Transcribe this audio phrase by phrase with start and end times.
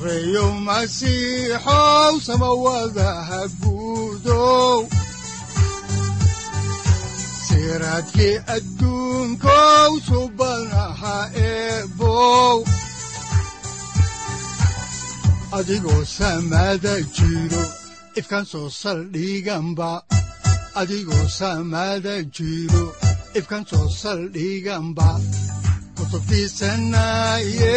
[0.00, 4.88] sareyow masiixow samawadaha guudow
[7.46, 12.58] siraadkii adduunkow subanaha eebow
[15.58, 16.04] adigoo
[24.00, 25.10] saldhiganba
[25.96, 27.76] kutubtiisanaye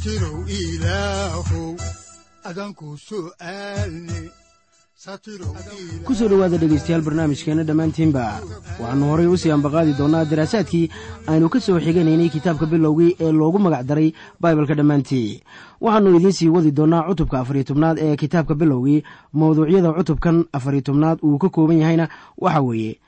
[0.00, 1.76] satirow ilaahow
[2.48, 4.32] adanku su'aalne
[6.08, 8.24] ku soo dhowaada dhegaystayaal barnaamijkeenna dhammaantiinba
[8.80, 10.88] waxaannu horay u sii ambaqaadi doonnaa daraasaadkii
[11.28, 15.42] aynu ka soo xiganaynay kitaabka bilowgii ee loogu magac daray baibalka dhammaantii.
[15.80, 21.18] Waxaannu idiin sii wadi doonnaa cutubka afariyo tobnaad ee kitaabka bilowgii mawduucyada cutubkan afariyo tobnaad
[21.22, 22.08] uu ka kooban yahayna
[22.40, 23.00] waxa weeye.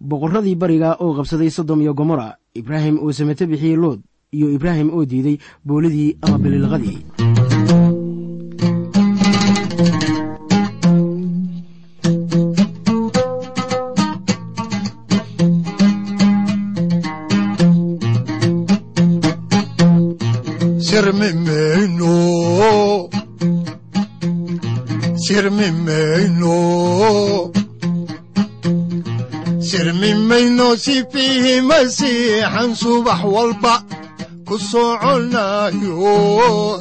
[0.00, 4.00] Boqorradii bariga oo qabsaday sodom iyo gomora ibraahim oo samate bixiyey lood
[4.32, 6.38] iyo ibraahim oo diiday boolidii ama
[33.24, 33.83] walba
[34.54, 36.06] ku soconayo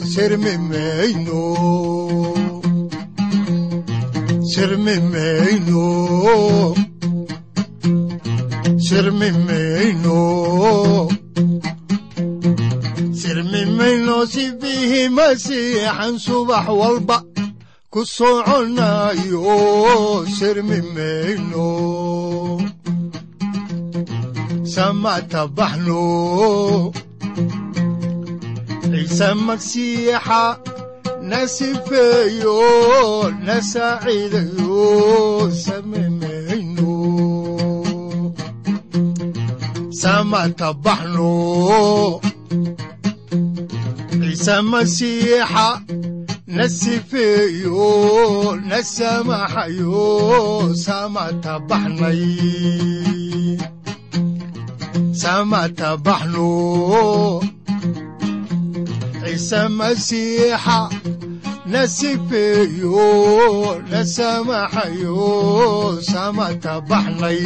[0.06, 1.42] sirmimayno
[14.30, 17.26] sifiihi masiixan subax walba.
[17.90, 19.50] Ku soconayo
[20.30, 21.68] sirmimayno
[24.62, 26.02] samatabaxno
[29.08, 30.44] ciise magsiixa
[31.30, 32.60] na sifeeyo
[33.46, 36.96] na saaciidayo samimayno
[40.02, 41.34] samatabaxno
[44.22, 45.68] ciise masiixa
[46.56, 50.04] na sifeeyo na samaxayo
[50.86, 52.24] samatabaxnay
[55.22, 56.50] samatabaxno
[59.34, 60.80] ciise masiixa
[61.66, 65.18] na sifeeyo na samaxayo
[66.10, 67.42] samatabaxnay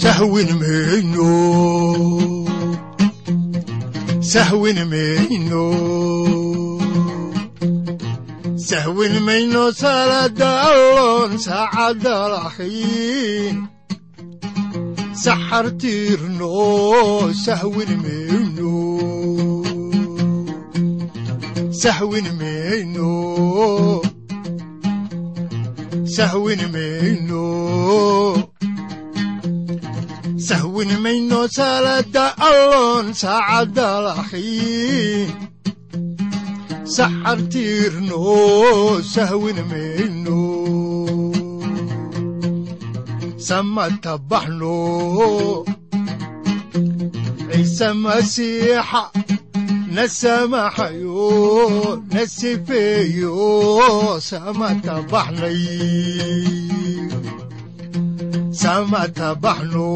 [0.00, 1.30] sahwin mayno
[4.30, 5.64] sahwin mayno
[8.72, 13.56] sahwin mayno salada alloon saacadda lahayn
[15.24, 16.56] saxartiirno
[36.94, 38.20] saxartiirno
[39.12, 40.40] sahwin mayno
[43.46, 44.76] samatabaxno
[47.50, 49.02] ciise masiixa
[49.94, 51.28] na samaxayo
[52.12, 53.36] na sifeeyo
[54.28, 55.60] samatabaxnay
[58.60, 59.90] samatabaxno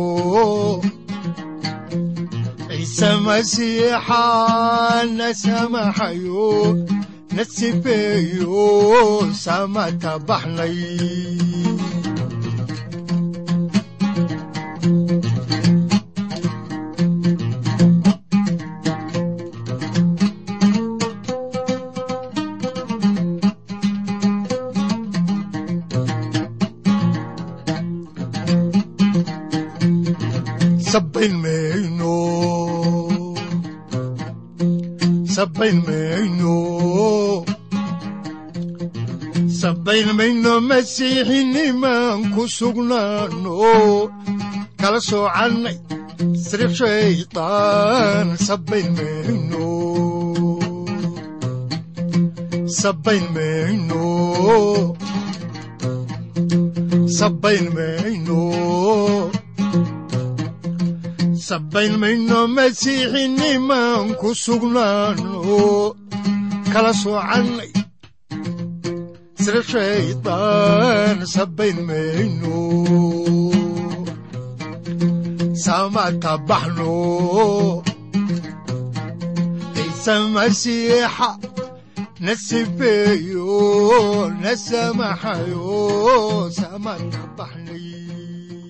[2.96, 6.88] ciise masiixa na samaxayo
[7.34, 9.20] na sifeeyo
[39.60, 43.54] sabayn mayno masiixinimaan ku sugnaano
[44.80, 45.76] kala soocannay
[46.46, 49.66] sirib shaytaan sabayn mayno
[52.80, 54.04] sabayn mayno
[57.18, 58.40] sabayn mayno
[61.46, 65.34] sabayn mayno masiixinimaan ku sugnaano.
[66.72, 67.72] Kala soocannay
[69.43, 72.58] sira shaytaan sabayn mayno.
[75.64, 76.94] Samata baxno.
[79.75, 81.31] Ciise masiixa
[82.25, 83.50] na sifeeyo
[84.42, 85.70] na samaxayo
[86.58, 87.87] samata baxnay.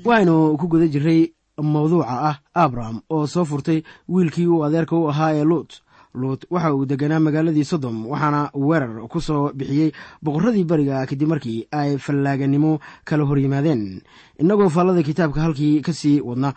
[0.07, 1.23] Waxaynu ku guda jirray
[1.63, 5.73] mawduuca ah abraham oo soo furtay wiilkii uu adeerka u ahaa ee luut.
[6.15, 9.93] Luut waxa uu deganaa magaaladii sodom waxaana weerar ku soo bixiyey
[10.23, 14.01] boqorradii beriga kadib markii ay fallaaganimo kala hor yimaadeen.
[14.41, 16.55] Innagoo faallada kitaabka halkii ka sii wadna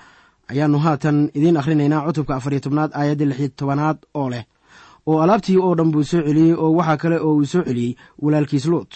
[0.48, 4.46] ayaannu haatan idiin akhrinaynaa cutubka afariyo tobnaad aayadda lixiyo tobanaad oo leh.
[5.08, 8.66] Oo alaabtii oo dhan buu soo celiyey oo waxaa kale oo uu soo celiyey walaalkiis
[8.66, 8.92] luut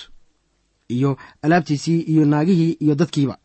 [0.90, 3.38] iyo alaabtiisii iyo naagihii iyo dadkiiba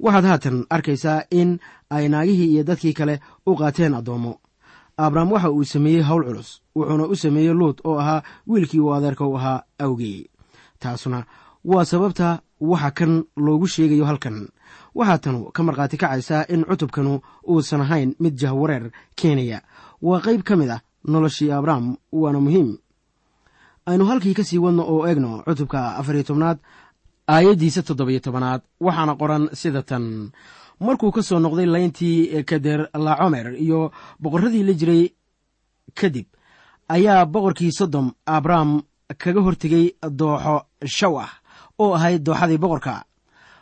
[0.00, 1.58] waxaad haatan arkaysaa in
[1.90, 4.40] ay naagihii iyo dadkii kale u qaateen addoommo
[4.96, 9.26] abrahm waxa uu sameeyey howl culus wuxuuna u sameeyey luut oo ahaa wiilkii uu adeerka
[9.26, 10.30] u ahaa awgii
[10.78, 11.24] taasuna
[11.64, 14.48] waa sababta waxa kan loogu sheegayo halkan.
[14.94, 19.60] Waxaa tanu ka markhaati kacaysaa in cutubkanu uusan ahayn mid jahwareer keenaya.
[20.02, 22.76] Waa qayb ka mid ah noloshii abraham waana muhiim.
[23.86, 26.58] Aynu halkii ka sii wadno oo eegno cutubka afariyo tobnaad
[27.28, 30.30] aayaddiisa toddobiyo tobanaad waxaana qoran sida tan.
[30.80, 35.08] Markuu ka soo noqday layntii kader lacomer iyo boqorradii la jiray
[35.94, 36.26] kadib
[36.88, 38.82] ayaa boqorkii sodom abraham
[39.18, 41.30] kaga hortegey dooxo shawah
[41.78, 43.04] oo ahayd dooxadii boqorka.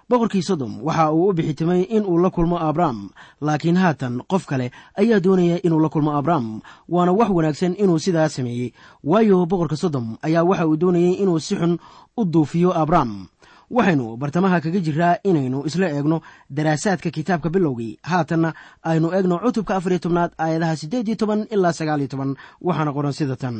[0.08, 3.10] Boqorkii sodom waxa uu u bixitimay in uu la kulmo abraham
[3.40, 8.28] laakiin haatan qof kale ayaa doonaya inuu la kulmo abraham waana wax wanaagsan inuu sidaa
[8.28, 8.72] sameeyey.
[9.04, 11.78] Waayo boqorka sodom ayaa waxa uu doonayey inuu si xun
[12.16, 13.28] u duufiyo abraham
[13.76, 16.18] waxaynu bartamaha kaga jiraa inaynu isla eegno
[16.56, 17.98] daraasaadka kitaabka bilowgii.
[18.10, 18.50] Haatanna
[18.90, 22.30] aynu eegno cutubka afariyo tobnaad aayadaha siddeed iyo toban ilaa sagaaliyo toban.
[22.60, 23.56] Waxaana qoran sida tan.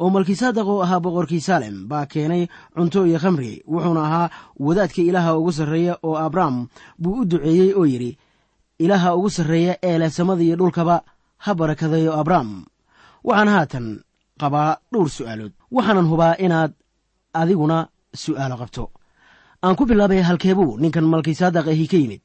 [0.00, 2.42] Oo malkiisaadaq oo ahaa boqorkii saalem baa keenay
[2.74, 4.30] cunto iyo khamri wuxuuna ahaa
[4.66, 6.56] wadaadka ilaaha ugu sarreeya oo abraham
[6.98, 8.18] buu u duceeyey oo yidhi
[8.78, 10.96] ilaaha ugu sarreeya ee leh samada iyo dhulkaba
[11.44, 12.64] ha barakadayo abraham
[13.24, 13.86] waxaan haatan
[14.40, 15.52] qabaa dhowr su'aalood.
[15.76, 16.72] Waxaanan hubaa inaad
[17.40, 17.78] adiguna
[18.22, 18.84] su'aalo qabto
[19.62, 22.20] aan ku bilaabay halkeebuu ninkan malkiisaadaq ahi ka yimid.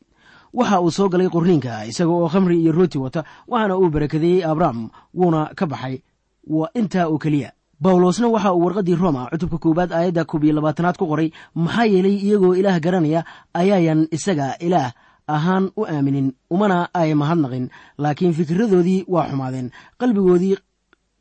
[0.53, 4.89] Waxa uu soo galay qorniinka isaga oo khamri iyo rooti wata waxaana uu barakadeeyey abraham
[5.13, 6.01] wuuna ka baxay.
[6.47, 7.51] Waa intaa oo keliya.
[7.81, 12.15] Bawlosna waxa uu warqaddii roma cutubka koowaad aayadda koob iyo labaatanaad ku qoray maxaa yeelay
[12.25, 13.21] iyagoo ilaah garanaya
[13.53, 14.91] ayaayan isaga ilaah
[15.27, 17.69] ahaan u aaminin umana ay mahadnaqin
[18.01, 19.69] laakiin fikiradoodii waa xumaadeen.
[19.99, 20.55] Qalbigoodii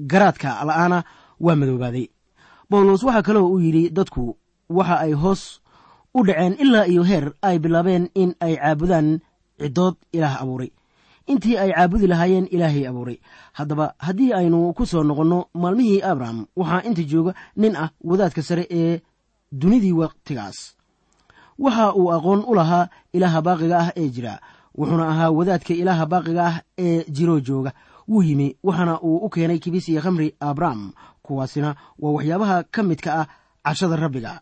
[0.00, 1.02] garaadka la'aana
[1.40, 2.06] waa madoobaaday.
[2.70, 4.38] Bawlos waxaa kaloo uu yidhi dadku
[4.70, 5.60] waxa ay hoos
[6.16, 9.08] u dhaceen ilaa iyo heer ay bilaabeen in ay caabudaan
[9.60, 10.70] ciddood ilaah abuuray.
[11.26, 13.18] Intii ay caabudi lahaayeen ilaahay abuuray.
[13.58, 18.64] Haddaba haddii aynu ku soo noqonno maalmihii abraham waxaa inta jooga nin ah wadaadka sare
[18.70, 19.00] ee
[19.52, 20.58] dunidii wakhtigaas
[21.58, 24.34] waxa uu aqoon u lahaa ilaaha baaqiga ah ee jira
[24.78, 27.72] wuxuuna ahaa wadaadka ilaaha baaqiga ah ee jiroo jooga.
[28.08, 30.92] Wuu yimi waxaana uu u keenay kibis iyo khamri abraham
[31.22, 33.26] kuwaasina waa waxyaabaha ka midka ah
[33.64, 34.40] cashada rabbiga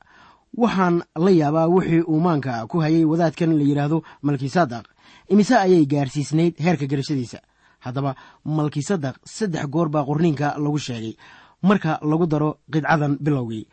[0.57, 4.85] waxaan la yaabaa wixii uu maanka ku hayay wadaadkan la yidhaahdo malkisadaq
[5.29, 7.39] imise ayay gaarsiisnayd heerka garashadiisa.
[7.85, 11.17] Haddaba malkisadaq saddex goor baa qorniinka lagu sheegay.
[11.63, 13.65] Marka lagu daro qidcadan bilowgii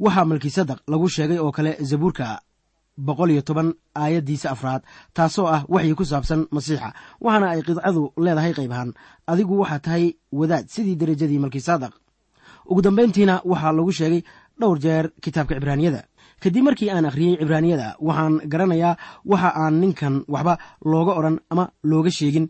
[0.00, 2.40] waxaa malkisadaq lagu sheegay oo kale zabuurka
[2.98, 4.82] boqol iyo toban aayaddiisa afraad
[5.14, 6.92] taasoo ah waxyi ku saabsan masiixa.
[7.20, 8.90] Waxaana ay qidcadu leedahay qaybahan
[9.26, 11.92] adigu waxaa tahay wadaad sidii derajadii malkisadaq
[12.70, 14.22] ugu dambayntiina waxaa lagu sheegay
[14.60, 16.04] dhowr jeer kitaabka cibraaniyada
[16.42, 18.96] kadib markii aan akhriyey cibraaniyada waxaan garanayaa
[19.32, 20.54] waxa aan ninkan waxba
[20.84, 22.46] looga odhan ama looga sheegin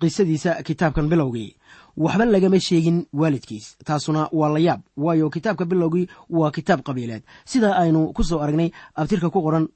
[0.00, 1.56] qisadiisa kitaabkan bilowgii.
[1.96, 7.22] Waxba lagama sheegin waalidkiis taasuna waa la yaab waayo kitaabka bilowgii waa kitaab qabiileed.
[7.44, 9.66] Sida aynu ku soo aragnay abtirka ku qoran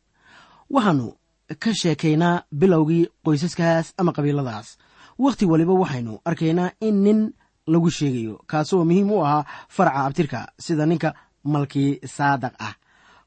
[0.70, 1.09] waxaannu
[1.62, 4.68] ka sheekaynaa bilowgii qoysaskaas ama qabiiladaas.
[5.18, 7.20] Wakhti waliba waxaynu arkaynaa in nin
[7.66, 12.75] lagu sheegayo kaasoo muhiim u ahaa faraca abtirka sida ninka malkii saadaq ah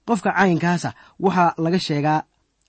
[0.08, 2.24] qofka caynkaasa waxaa laga sheegaa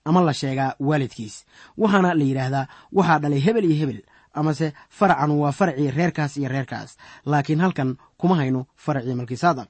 [0.05, 1.45] ama la sheegaa waalidkiis.
[1.77, 3.99] Waxaana la yidhaahdaa waxaa dhalay hebel iyo hebel
[4.33, 9.67] amase faracan waa faracii reerkaas iyo reerkaas laakiin halkan kuma hayno faracii malkisaadaq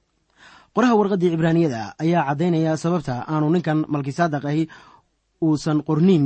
[0.75, 4.63] qoraha warqaddii cibraaniyada ayaa caddaynaya sababta aanu ninkan malkisaadaq ahi
[5.41, 6.25] uusan qorniin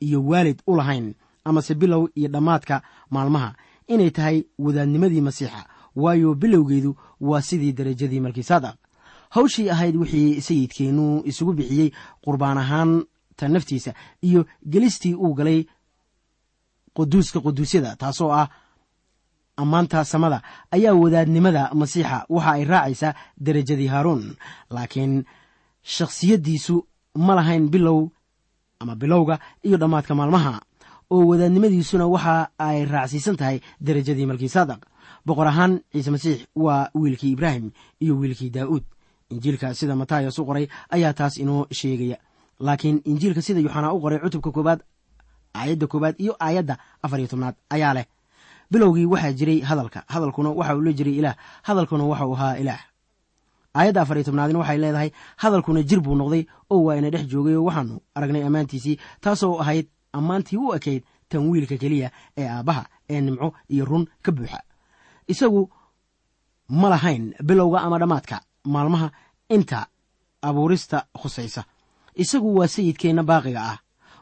[0.00, 3.54] iyo waalid u lahayn amase bilow iyo dhammaadka maalmaha.
[3.88, 5.64] Inay tahay wadaadnimadii masiixa
[5.96, 8.76] waayo bilowgeedu waa sidii derajadii malkisaadaq
[9.30, 11.90] hawshii ahayd wixii sayidkeennu isugu bixiyey
[12.24, 13.04] qurbaan ahaan
[13.36, 15.64] ta naftiisa iyo gelistii uu galay
[16.96, 18.48] quduuska quduusyada taasoo ah
[19.56, 24.36] ammaanta samada ayaa wadaadnimada masiixa waxa ay raacaysaa derajadii haaruun.
[24.70, 25.24] Laakiin
[25.82, 26.86] shakhsiyaddiisu
[27.26, 28.08] ma lahayn bilow
[28.80, 30.60] ama bilowga iyo dhammaadka maalmaha
[31.10, 34.80] oo wadaadnimadiisuna waxa ay raacsiisan tahay derajadii malkiisaadaq.
[35.26, 37.70] Boqor ahaan ciise masiix waa wiilkii ibraahim
[38.00, 38.84] iyo wiilkii daa'uud
[39.30, 42.16] injiilka sida matayas u qoray ayaa taas inoo sheegaya.
[42.60, 44.80] Laakiin injiilka sida yuxanaa u qoray cutubka koowaad
[45.54, 48.06] aayadda koowaad iyo aayadda afar iyo tobnaad ayaa leh.
[48.70, 50.04] Bilowgii waxaa jiray hadalka.
[50.08, 51.36] Hadalkuna waxa uu la jiray ilaah.
[51.62, 52.80] Hadalkuna waxa uu ahaa ilaah.
[53.74, 56.46] Aayadda afar iyo tobnaadna waxay leedahay hadalkuna jir buu noqday.
[56.70, 61.48] Oo waa ina dhex joogay oo waxaanu aragnay ammaantiisii taasoo ahayd ammaantii u ekayd tan
[61.50, 64.60] wiilka keliya ee aabbaha ee nimco iyo run ka buuxa.
[65.28, 65.70] Isagu
[66.68, 68.40] ma lahayn bilowga ama dhammaadka
[68.74, 69.08] maalmaha
[69.54, 69.80] inta
[70.48, 71.62] abuurista khusaysa.
[72.22, 73.78] Isagu waa sayidkeenna baaqiga ah.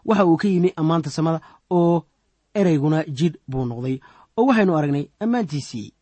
[0.08, 2.04] Waxa uu ka yimi ammaanta samada oo
[2.54, 3.96] ereyguna jidh buu noqday.
[4.36, 5.92] Oo waxaynu aragnay ammaantiisii.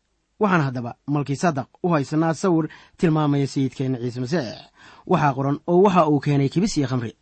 [0.40, 4.46] Waxaan haddaba malkiisadaq u haysanaa sawir tilmaamaya sayidkeenna ciise masiix.
[5.06, 7.12] Waxaa qoran oo waxa uu keenay kibis iyo khamri.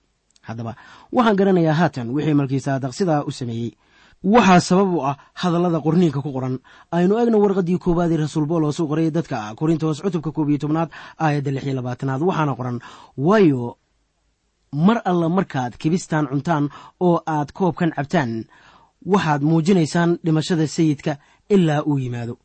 [0.42, 0.72] Haddaba
[1.12, 3.70] waxaan garanayaa haatan wixii malkiisadaq sidaa u sameeyey
[4.24, 6.58] waxaa sabab u ah hadallada qorniinka ku qoran.
[6.92, 11.50] Aynu egna warqaddii koowaadee rasuul boolos u qoray dadka korintos cutubka koob iyo tobnaad aayadda
[11.50, 12.20] lix iyo labaatanaad.
[12.22, 12.78] Waxaana qoran
[13.16, 13.76] waayo
[14.72, 16.68] mar alla markaad kibistaan cuntaan
[17.00, 18.44] oo aad koobkan cabtaan
[19.06, 21.16] waxaad muujinaysaan dhimashada sayidka
[21.50, 22.38] ilaa uu yimaado.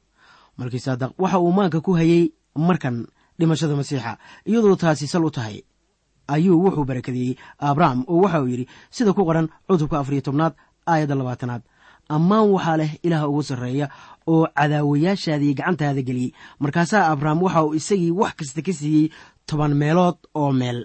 [0.57, 3.05] Malkiisadaq waxa uu maanka ku hayey markan
[3.39, 5.62] dhimashada masiixa iyadoo taasi sal u tahay.
[6.27, 10.53] Ayuu wuxuu barakadeeyey abraham oo waxa uu yidhi sida ku qoran cutubka afariyo tobnaad
[10.91, 11.62] aayadda labaatanaad.
[12.10, 13.88] Ammaan waxaa leh ilaah ugu sarreeya
[14.27, 16.32] oo cadaawayaashaadii gacantaada geliyey.
[16.60, 19.10] Markaasaa abraham waxa uu isagii wax kasta ka siiyey
[19.46, 20.79] toban meelood oo meel.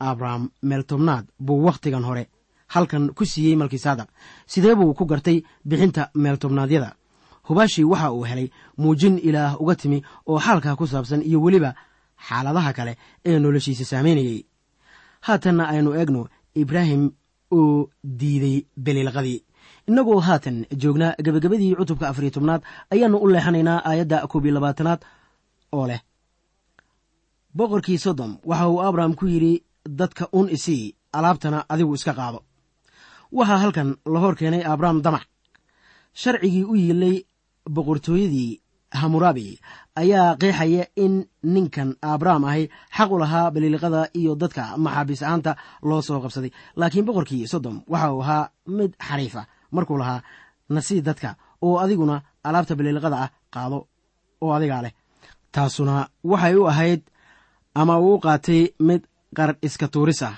[0.00, 2.28] Abraham meel tobnaad buu wakhtigan hore
[2.74, 4.08] halkan ku siiyey malkiisadaq
[4.46, 6.90] sidee buu ku gartay bixinta meel tobnaadyada
[7.48, 11.74] hubaashii waxa uu helay muujin ilaah uga timi oo xaalkaa ku saabsan iyo weliba
[12.28, 14.44] xaaladaha kale ee noloshiisa saamaynayey
[15.26, 17.10] haatanna aynu eegno ibraahim
[17.58, 17.88] oo
[18.20, 19.38] diiday beliilqadii
[19.88, 25.00] innagoo haatan joognaa gebagabadii cutubka afariyo tobnaad ayaannu u leexanaynaa aayadda koob iyo labaatanaad
[25.76, 26.00] oo leh.
[27.56, 29.52] Boqorkii sodom waxa uu abraham ku yidhi
[29.98, 32.38] dadka un isii alaabtana adigu iska qaado.
[33.38, 35.24] Waxaa halkan la hor keenay abraham damac.
[36.20, 37.16] Sharcigii u yiilay
[37.74, 38.60] boqortooyadii
[39.00, 39.46] hamuraabi
[40.02, 41.14] ayaa qeexaya in
[41.54, 42.64] ninkan abraham ahi
[42.96, 45.52] xaq u lahaa baliiliqada iyo dadka maxaabiis ahaanta
[45.88, 46.50] loo soo qabsaday.
[46.80, 49.42] Laakiin boqorkii sodom waxa uu ahaa mid xariifa
[49.74, 50.20] markuu lahaa
[50.74, 51.28] nasii dadka
[51.66, 53.78] oo adiguna alaabta baliiliqada ah qaado
[54.44, 54.92] oo adigaa leh.
[55.54, 57.02] Taasuna waxay u ahayd
[57.80, 59.02] ama uu qaatay mid
[59.36, 60.36] qarad iska tuuris ah.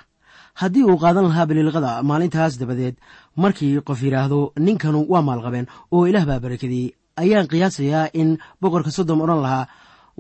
[0.61, 2.97] Haddii uu qaadan lahaa baliiliqada maalintaas dabadeed
[3.43, 9.21] markii qof yidhaahdo ninkanu waa maalqabeen oo ilaah baa barakadeeyey ayaan qiyaasayaa in boqorka sodom
[9.25, 9.67] odhan lahaa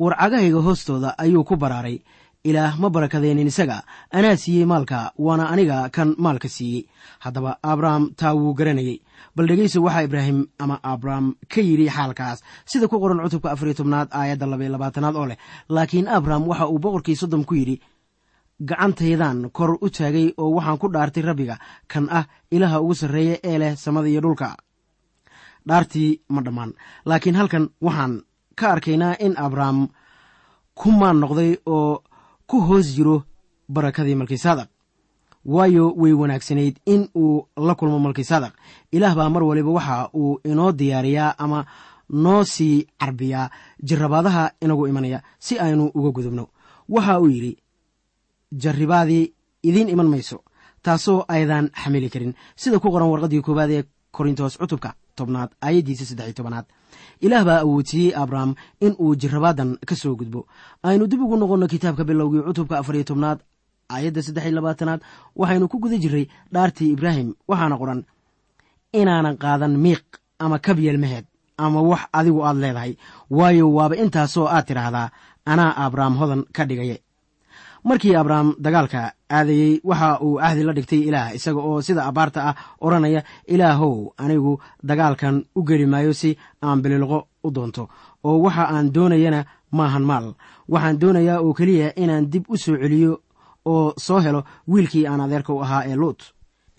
[0.03, 1.99] warcagahayga hoostooda ayuu ku baraaray.
[2.47, 3.83] Ilaah ma barakadeenin isaga.
[4.15, 6.87] Anaa siiyey maalka waana aniga kan maalka siiyey.
[7.25, 9.03] Haddaba abraham taa wuu garanayey.
[9.35, 12.38] Bal dhegeyso waxaa ibraahim ama abraham ka yidhi xaalkaas.
[12.71, 15.38] Sida ku qoran cutubka afariyo tobnaad aayadda labaiyo labaatanaad oo leh.
[15.69, 17.76] Laakiin abraham waxa uu boqorkii sodom ku yidhi
[18.62, 21.59] gacantaydan kor u taagay oo waxaan ku dhaartay rabbiga.
[21.88, 24.55] Kan ah ilaha ugu sarreeya ee leh samada iyo dhulka
[25.69, 26.73] dhaartii ma dhammaan.
[27.09, 28.23] Laakiin halkan waxaan
[28.59, 29.89] ka arkaynaa in abraham
[30.75, 32.03] ku maan noqday oo
[32.47, 33.23] ku hoos jiro
[33.69, 34.69] barakadii malkiisadaq
[35.45, 38.53] waayo way wanaagsanayd in uu la kulmo malkiisadaq
[38.93, 41.67] ilaah baa mar waliba waxa uu inoo diyaariyaa ama
[42.11, 43.51] noo sii carbiyaa
[43.89, 46.45] jarrabaadaha inagu imanaya si aynu uga gudubno.
[46.89, 47.53] Waxa uu yidhi
[48.63, 49.33] jarribaadii
[49.63, 50.39] idiin iman mayso
[50.83, 52.35] taasoo aydan xamili karin.
[52.57, 53.83] Sida ku qoran warqaddii koowaad ee
[54.17, 56.67] korintos cutubka tobnaad aayaddiisa saddex iyo tobanaad.
[57.25, 58.51] Ilaah baa awoodsiiyey abraham
[58.85, 60.41] in uu jirrabaadan ka soo gudbo.
[60.89, 63.39] Aynu dib ugu noqonno kitaabka bilowgii cutubka afar iyo tobnaad
[63.95, 65.01] aayadda saddex iyo labaatanaad
[65.41, 68.01] waxaynu ku guda jirray dhaartii ibraahim waxaana qoran
[69.01, 70.05] inaanan qaadan miiq
[70.45, 71.25] ama kabyeel mehed
[71.65, 72.93] ama wax adigu aad leedahay
[73.39, 75.09] waayo waaba intaasoo aad tidhaahdaa
[75.53, 76.97] anaa abrahm hodan ka dhigaye
[77.88, 79.00] markii abraham dagaalka
[79.37, 83.21] aadayey waxa uu cahdi la dhigtay ilaah isaga oo sida abaarta ah odhanaya
[83.55, 84.52] ilaahow anigu
[84.88, 86.31] dagaalkan u geli maayo si
[86.66, 87.85] aan bililqo u doonto.
[88.26, 89.40] Oo waxa aan doonayana
[89.76, 90.26] maahan maal.
[90.73, 93.12] Waxaan doonayaa oo keliya inaan dib u soo celiyo
[93.73, 94.40] oo soo helo
[94.71, 96.21] wiilkii aan adeerka u ahaa ee luut.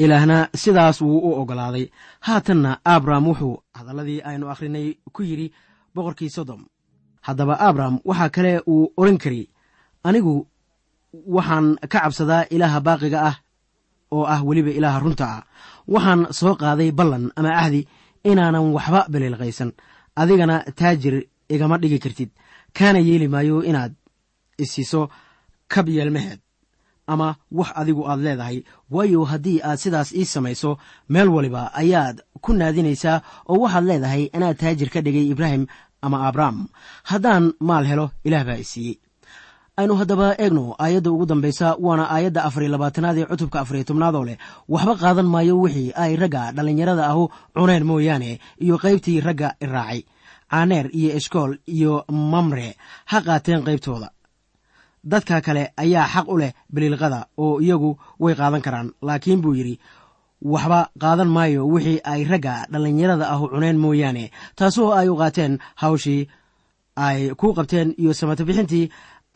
[0.03, 1.85] Ilaahna sidaas wuu u oggolaaday
[2.27, 5.47] haatanna abraham wuxuu hadalladii aynu akhrinay ku yidhi
[5.95, 6.61] boqorkii sodom
[7.27, 9.41] haddaba abraham waxaa kale uu odhan kari
[10.07, 10.33] anigu
[11.25, 13.35] waxaan ka cabsadaa ilaaha baaqiga ah
[14.11, 15.43] oo ah weliba ilaaha runta ah.
[15.87, 17.87] Waxaan soo qaaday ballan ama ahdi
[18.23, 19.71] inaanan waxba biliilqaysan
[20.15, 21.15] adigana taajir
[21.49, 22.29] igama dhigi kartid.
[22.77, 23.93] Kaana yeeli maayo inaad
[24.63, 25.09] isiiso
[25.67, 26.39] kab yeelmaheed
[27.07, 28.57] ama wax adigu aad leedahay.
[28.91, 30.77] Waayo haddii aad sidaas ii samayso
[31.09, 35.63] meel waliba ayaad ku naadinaysaa oo waxaad leedahay inaad taajir ka dhigay ibraahim
[36.01, 36.67] ama abraham
[37.03, 38.95] haddaan maal helo ilaah baa i siiyey
[39.77, 44.25] aynu haddaba eegno aayadda ugu dambaysa waana aayadda afariyo labaatanaad ee cutubka afariyo tobnaad oo
[44.29, 44.37] leh
[44.73, 47.23] waxba qaadan maayo wixii ay ragga dhallinyarada ahu
[47.55, 48.31] cuneen mooyaane
[48.65, 50.01] iyo qaybtii ragga iraacay
[50.51, 51.93] caaneer iyo eshkool iyo
[52.33, 52.69] mamre
[53.11, 54.09] ha qaateen qaybtooda.
[55.11, 57.91] Dadka kale ayaa xaq u leh biliilqada oo iyagu
[58.23, 59.75] way qaadan karaan laakiin buu yidhi
[60.53, 64.25] waxba qaadan maayo wixii ay ragga dhallinyarada ahu cuneen mooyaane
[64.57, 66.21] taasoo ay u qaateen hawshii
[67.07, 68.85] ay ku qabteen iyo samata bixintii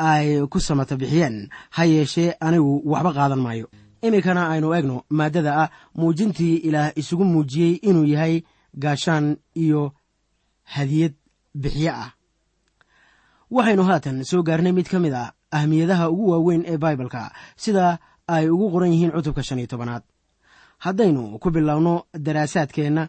[0.09, 1.35] ay ku samata bixiyeen.
[1.75, 3.67] Ha yeeshee anigu waxba qaadan maayo.
[4.05, 8.35] Iminkana aynu eegno maaddada ah muujintii ilaah isugu muujiyey inuu yahay
[8.83, 9.81] gaashaan iyo
[10.73, 11.13] hadiyad
[11.61, 12.09] bixiye ah.
[13.51, 17.31] Waxaynu haatan soo gaarnay mid ka mid a ahmiyadaha ugu waaweyn ee baibalka
[17.63, 20.03] sida ay ugu qoran yihiin cutubka shan iyo tobanaad.
[20.83, 21.93] Haddaynu ku biloawno
[22.25, 23.03] daraasaadkeenna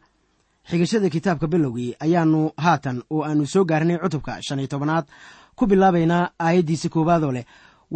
[0.68, 5.06] xigashada kitaabka bilowgii ayaannu haatan oo aannu soo gaarnay cutubka shan iyo tobanaad
[5.56, 7.44] ku bilaabaynaa aayaddiisa koowaadoo leh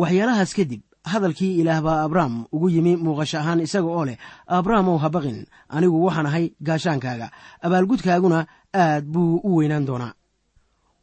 [0.00, 0.80] waxyaalahaas kadib
[1.12, 4.16] hadalkii ilaah baa abraham ugu yimi muuqasho ahaan isaga oo leh
[4.46, 5.38] abrahamow ha baqin
[5.76, 7.26] anigu waxaan ahay gaashaankaaga
[7.66, 10.12] abaalgudkaaguna aad buu u weynaan doonaa.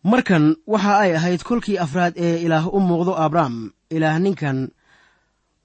[0.04, 4.58] Markan waxa ay ahayd kolkii afraad ee ilaah u muuqdo abraham ilaah ninkan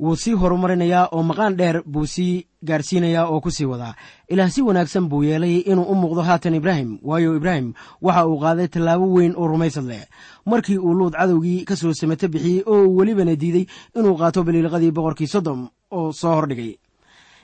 [0.03, 3.95] wuu sii horumarinayaa oo maqaan dheer buu sii gaarsiinayaa oo ku sii wadaa
[4.29, 6.99] ilaah si wanaagsan buu yeelay inuu u muuqdo haatan ibraahim.
[7.03, 10.05] Waayo ibraahim waxa uu qaaday tallaabo weyn oo rumaysad leh.
[10.47, 14.91] Markii uu luud cadowgii ka soo samato bixiyey oo uu welibana diiday inuu qaato baliilqadii
[14.91, 16.79] boqorkii sodom oo soo hordhigay.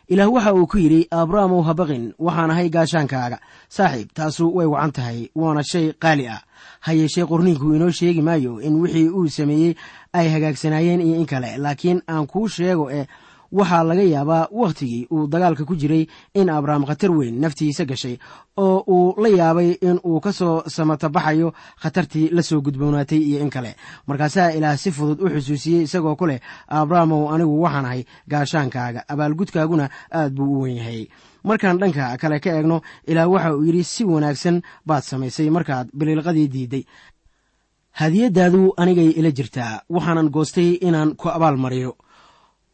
[0.08, 3.38] Ilaah waxa uu ku yidhi abrahamow ha baqin waxaan ahay gaashaankaaga.
[3.68, 6.42] Saaxiib taasu way wacan tahay waana shay qaali ah.
[6.80, 9.74] Ha yeeshee qorniinku inoo sheegi maayo in wixii uu sameeyey
[10.12, 13.06] ay hagaagsanaayeen iyo in kale laakiin aan kuu sheego eh
[13.58, 16.04] waxaa laga yaabaa wakhtigii uu dagaalka ku jiray
[16.40, 18.16] in abraham khatar weyn naftiisa gashay
[18.64, 21.48] oo uu la yaabay in uu ka soo samata baxayo
[21.82, 23.70] khatartii la soo gudboonaatay iyo in kale.
[24.08, 29.86] Markaasaa ilaah si fudud u xusuusiyey isagoo ku leh abrahamow anigu waxaan ahay gaashaankaaga abaalgudkaaguna
[30.18, 31.00] aad buu u wen yahay.
[31.44, 34.56] Markaan dhanka kale ka eegno ilaah waxa uu yidhi si wanaagsan
[34.88, 36.84] baad samaysay markaad biliilqadii diidday.
[38.00, 41.92] Hadiyaddaadu anigay ila jirtaa waxaanan goostay inaan ku abaal mariyo.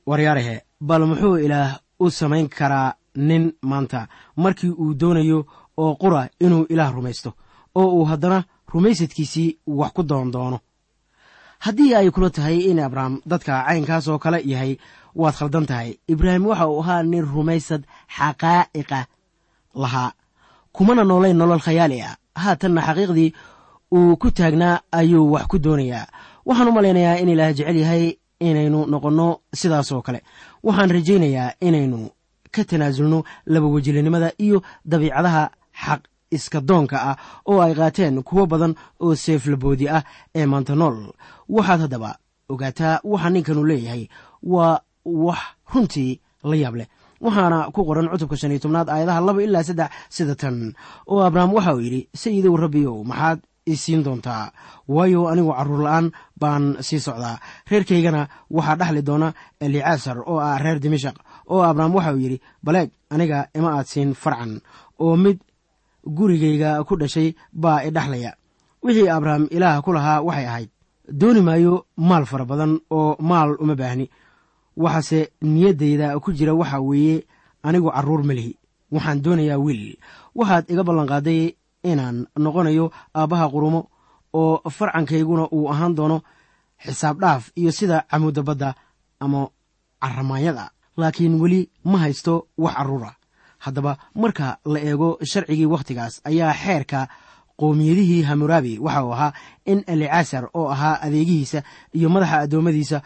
[0.06, 4.08] Waryaarahe bal muxuu ilaah u samayn karaa nin maanta.
[4.36, 7.32] Markii uu doonayo oo qura inuu ilaah rumaysto
[7.74, 10.58] oo uu haddana rumaysadkiisii wax ku doondoono
[11.58, 14.76] haddii ay kula tahay in abraham dadka caynkaas oo kale yahay
[15.14, 15.98] waad khaldan tahay.
[16.08, 17.82] Ibraahim waxa uu ahaa nin rumaysad
[18.16, 19.00] xaqaa'iqa
[19.74, 20.12] lahaa.
[20.72, 22.16] Kumana noolayn nolol khayaali ah.
[22.34, 23.34] Haatanna xaqiiqdii
[23.92, 26.06] uu ku taagnaa ayuu wax ku doonayaa.
[26.46, 28.04] Waxaan u malaynayaa in ilaah jecel yahay
[28.40, 29.28] inaynu noqonno
[29.60, 30.20] sidaasoo kale.
[30.66, 32.10] Waxaan rajaynayaa inaynu
[32.54, 35.50] ka tanaasulno labawejilinimada iyo dabiicadaha
[35.84, 36.00] xaq
[36.30, 37.16] iska doonka ah
[37.50, 40.02] oo ay qaateen kuwo badan oo seeflaboodi ah
[40.34, 40.98] ee maanta nool.
[41.48, 42.10] Waxaad haddaba
[42.48, 44.08] ogaataa waxa ninkanu leeyahay
[44.42, 45.38] waa wax
[45.74, 46.88] runtii la yaab leh
[47.20, 50.72] waxaana ku qoran cutubka shan iyo tobnaad aayadaha laba ilaa saddex sida tan
[51.06, 54.52] oo abraham waxa uu yidhi sayidow rabbiyow maxaad isiin doontaa.
[54.88, 57.38] Waayo anigu carruur la'aan baan sii socdaa.
[57.70, 61.16] Reerkaygana waxaa dhaxli doona elicaasar oo ah reer dimashaq
[61.50, 64.60] oo abraham waxa uu yidhi baleeg aniga ima aad siin farcan.
[64.98, 65.38] Oo mid
[66.06, 68.32] gurigayga ku dhashay baa i dhaxlaya.
[68.82, 70.70] Wixii abraham ilaah ku lahaa waxay ahayd
[71.10, 74.06] dooni maayo maal fara badan oo maal uma baahni.
[74.76, 77.26] Waxaase niyaddayda ku jira waxa weeye
[77.62, 78.56] anigu carruur ma lihi.
[78.90, 79.96] Waxaan doonayaa wiil.
[80.34, 83.80] Waxaad iga ballanqaaday inaan noqonayo aabbaha qurumo
[84.40, 86.18] oo farcankayguna uu ahaan doono
[86.84, 88.74] xisaab dhaaf iyo sida camuudda badda
[89.20, 89.48] ama
[90.02, 93.10] caramaanyada laakiin weli ma haysto wax carruura
[93.58, 97.00] haddaba marka la eego sharcigii wakhtigaas ayaa xeerka
[97.60, 99.32] qowmiyadihii hamuraabi waxa uu ahaa
[99.66, 101.62] in elicasar oo ahaa adeegihiisa
[101.96, 102.98] iyo madaxa addoommadiisa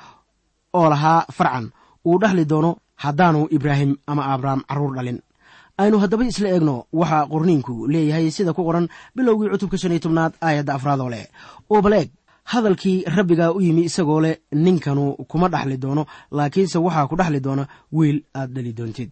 [0.79, 1.71] oo lahaa farcan
[2.07, 2.71] uu dhexli doono
[3.03, 5.19] haddaanu ibraahim ama abrahm carruur dhalin
[5.83, 10.33] aynu haddaba isla eegno waxaa qorniinku leeyahay sida ku qoran bilowgii cutubka shan iyo tobnaad
[10.41, 11.27] aayadda afraadoo leh.
[11.71, 12.11] Oo bal eeg
[12.53, 16.07] hadalkii rabbigaa u yimi isagoo leh ninkanu kuma dhaxli doono
[16.37, 19.11] laakiinse waxaa ku dhaxli doona wiil aad dhali doontid.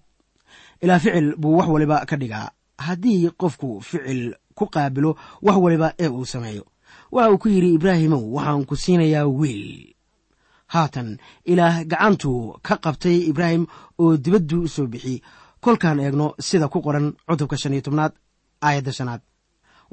[0.83, 2.51] Ilaa ficil buu wax waliba ka dhigaa.
[2.79, 6.65] Haddii qofku ficil ku qaabilo wax waliba ee uu sameeyo.
[7.13, 9.95] Waxa uu ku yidhi ibraahimow waxaan ku siinayaa wiil.
[10.73, 13.67] Haatan ilaah gacantuu ka qabtay ibraahim
[13.99, 15.21] oo dibadduu u soo bixiyey
[15.65, 18.13] kolkaan eegno sida ku qoran cutubka shan iyo tobnaad
[18.67, 19.21] aayadda shanaad.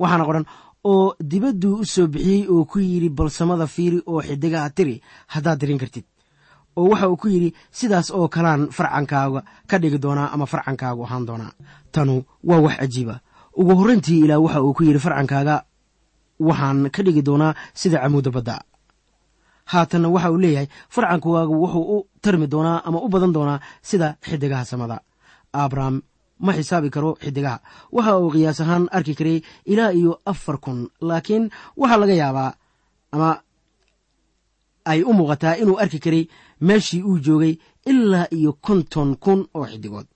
[0.01, 0.45] Waxaana qoran
[0.91, 4.95] oo dibadduu u soo bixiyey oo ku yidhi balsamada fiiri oo xidigaha tiri
[5.33, 6.05] haddaad dirin kartid.
[6.77, 11.25] Oo waxa uu ku yidhi sidaas oo kalaan farcankaaga ka dhigi doonaa ama farcankaagu ahaan
[11.29, 11.51] doonaa.
[11.93, 12.15] Tanu
[12.49, 13.15] waa wax cajiiba.
[13.59, 15.55] Ugu horrayntii ilaah waxa uu ku yidhi farcankaaga
[16.47, 18.55] waxaan ka dhigi doonaa sida camuudda badda.
[19.71, 24.65] Haatanna waxa uu leeyahay farcankaagu wuxuu u tarmi doonaa ama u badan doonaa sida xidigaha
[24.71, 24.97] samada
[25.53, 26.01] abraham
[26.39, 27.59] ma xisaabi karo xidigaha.
[27.91, 32.51] Waxa uu qiyaas ahaan arki karay ilaa iyo afar kun laakiin waxaa laga yaabaa
[33.11, 33.41] ama
[34.85, 36.23] ay u muuqataa inuu arki karay
[36.61, 40.07] meeshii uu joogay ilaa iyo konton kun oo xidigood.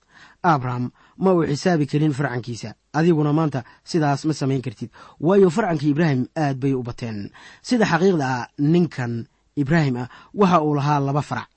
[0.44, 2.70] Abraham ma uu xisaabi karin farcankiisa.
[2.94, 4.90] Adiguna maanta sidaas ma samayn kartid.
[5.20, 7.32] Waayo farcankii ibraahim aad bay u bateen.
[7.62, 11.50] Sida xaqiiqda ah ninkan ibraahim ah waxa uu lahaa laba farac.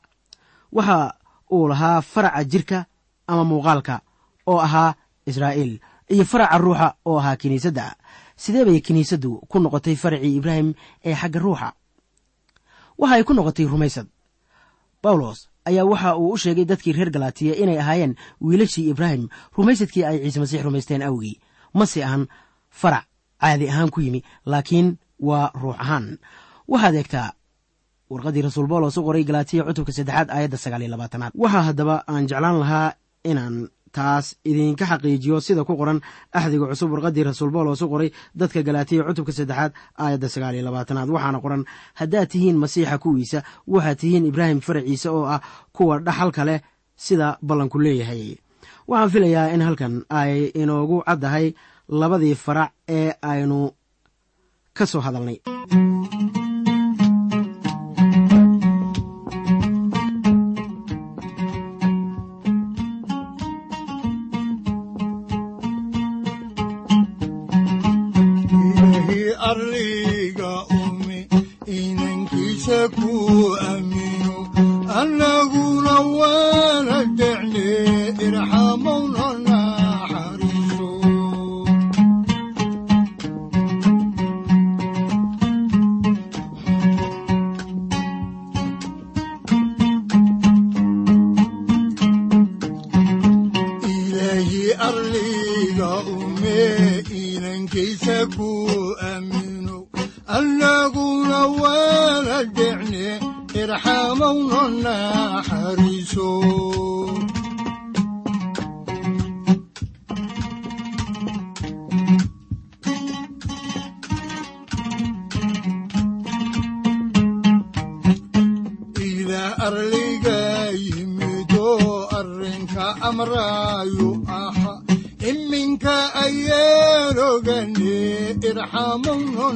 [0.72, 1.14] Waxa
[1.52, 2.78] uu lahaa faraca jirka
[3.26, 4.00] ama muuqaalka
[4.46, 4.94] oo ahaa
[5.26, 5.80] israa'iil
[6.12, 7.94] iyo faraca ruuxa oo ahaa kiniisadda.
[8.36, 11.68] Sidee bay kiniisaddu ku noqotay faracii ibraahim ee xagga ruuxa?
[12.98, 14.06] Waxa ay ku noqotay rumaysad.
[15.02, 19.28] Bawlos ayaa waxa uu u sheegay dadkii reer galatiya inay ahaayeen wiilashii ibraahim.
[19.56, 21.40] Rumaysadkii ay ciise masiix rumaysteen awgii.
[21.74, 22.26] Mase ahan
[22.70, 23.04] farac
[23.40, 26.18] caadi ahaan ku yimi laakiin waa ruux ahaan.
[26.68, 27.28] Waxaad eegtaa
[28.10, 31.32] warqaddii rasuul bawlos u qoray galatiya cutubka saddexaad aayadda sagaaliyo labaatanaad.
[31.34, 32.92] Waxaa haddaba aan jeclaan lahaa
[33.30, 36.00] inaan taas idinka xaqiijiyo sida ku qoran
[36.38, 37.50] axdiga cusub warqaddii rasuul
[37.84, 38.10] u qoray
[38.40, 41.08] dadka galaatiya cutubka saddexaad aayadda sagaaliyo labaatanaad.
[41.14, 41.62] Waxaana qoran
[42.00, 45.40] haddaad tihiin masiixa kuwiisa waxaad tihiin ibraahim faraciisa oo ah
[45.72, 46.60] kuwa dhaxalka leh
[46.96, 48.36] sida ballanku leeyahay.
[48.88, 51.46] Waxaan filayaa in halkan ay inoogu caddahay
[51.88, 53.58] labadii farac ee aynu
[54.76, 55.38] ka soo hadalnay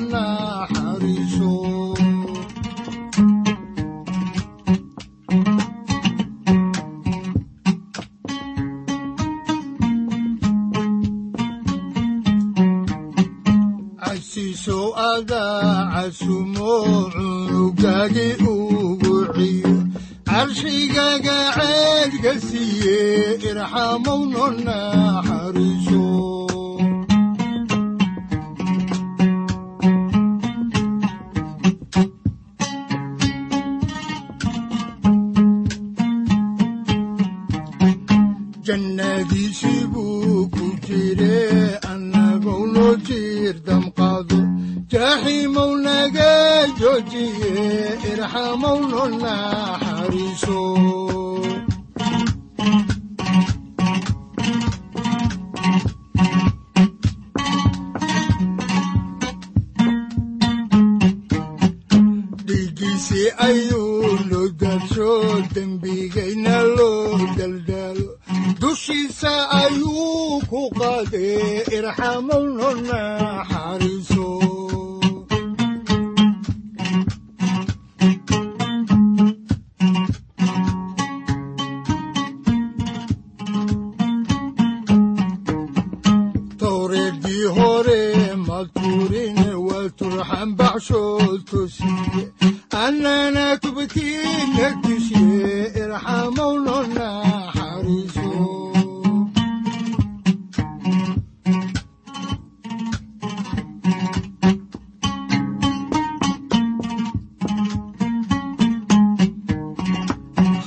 [0.08, 1.50] naxariiso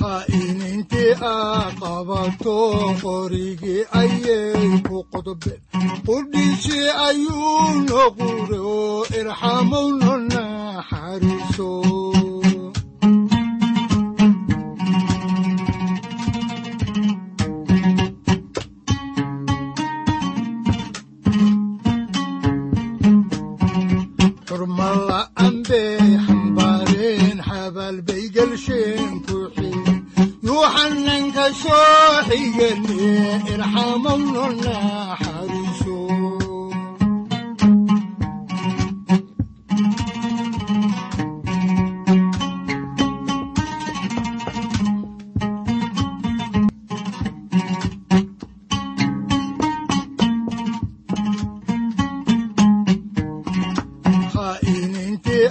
[0.04, 2.54] khaa'inintii aa qabato
[3.02, 5.60] qorigii ayay ku qodobeen
[6.06, 11.68] qudhiisii ayuu noqure oo irxamowno naxariiso
[32.26, 33.56] soo xigane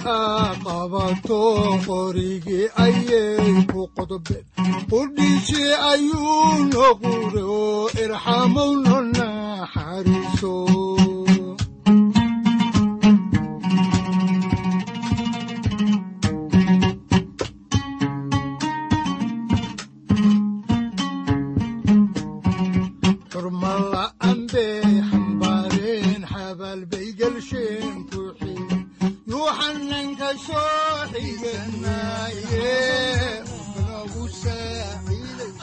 [0.02, 1.40] qabato
[1.86, 4.44] qorigii ayay ku qodobeen
[4.90, 10.54] qudhiisii ayuu noqure oo irxamowno naxariiso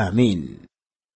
[0.00, 0.40] aamiin